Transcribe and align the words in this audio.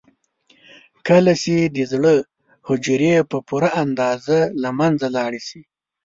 کله 1.07 1.33
چې 1.43 1.55
د 1.75 1.77
زړه 1.91 2.15
حجرې 2.67 3.15
په 3.31 3.37
پوره 3.47 3.69
اندازه 3.83 4.39
له 4.61 4.69
منځه 4.79 5.07
لاړې 5.15 5.41
شي. 5.47 5.61